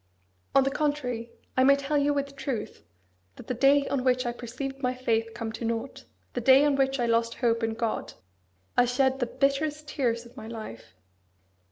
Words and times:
On 0.55 0.63
the 0.63 0.71
contrary, 0.71 1.31
I 1.55 1.63
may 1.63 1.75
tell 1.75 1.95
you 1.95 2.11
with 2.11 2.35
truth 2.35 2.83
that 3.35 3.45
the 3.45 3.53
day 3.53 3.87
on 3.87 4.03
which 4.03 4.25
I 4.25 4.31
perceived 4.31 4.81
my 4.81 4.95
faith 4.95 5.29
come 5.35 5.51
to 5.51 5.63
nought, 5.63 6.05
the 6.33 6.41
day 6.41 6.65
on 6.65 6.75
which 6.75 6.99
I 6.99 7.05
lost 7.05 7.35
hope 7.35 7.61
in 7.61 7.75
God, 7.75 8.13
I 8.75 8.85
shed 8.85 9.19
the 9.19 9.27
bitterest 9.27 9.87
tears 9.87 10.25
of 10.25 10.35
my 10.35 10.47
life. 10.47 10.95